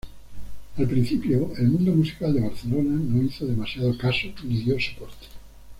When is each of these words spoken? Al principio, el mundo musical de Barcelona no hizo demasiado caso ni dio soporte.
Al 0.79 0.87
principio, 0.87 1.51
el 1.59 1.67
mundo 1.69 1.91
musical 1.93 2.33
de 2.33 2.41
Barcelona 2.41 2.99
no 2.99 3.21
hizo 3.21 3.45
demasiado 3.45 3.95
caso 3.99 4.29
ni 4.45 4.59
dio 4.63 4.79
soporte. 4.79 5.27